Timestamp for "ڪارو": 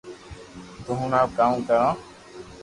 1.67-1.91